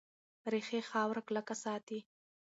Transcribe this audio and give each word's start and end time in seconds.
ریښې 0.51 0.81
خاوره 0.89 1.21
کلکه 1.27 1.55
ساتي. 1.63 1.99